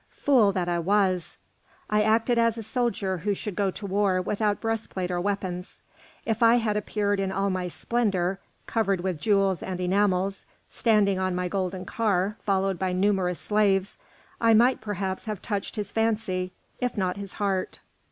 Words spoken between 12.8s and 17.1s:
my numerous slaves, I might perhaps have touched his fancy, if